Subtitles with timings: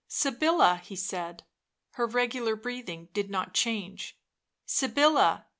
[0.21, 1.43] "Sybilla," he said.
[1.91, 4.17] Her regular breathing did not change."
[4.79, 5.45] Sybilla."